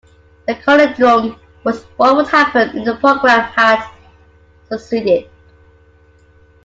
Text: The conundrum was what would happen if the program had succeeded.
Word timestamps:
The 0.47 0.55
conundrum 0.55 1.39
was 1.63 1.83
what 1.97 2.15
would 2.15 2.27
happen 2.29 2.75
if 2.75 2.85
the 2.85 2.95
program 2.95 3.41
had 3.53 3.87
succeeded. 4.67 5.29